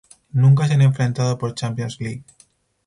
[0.31, 2.23] Nunca se han enfrentado por Champions League.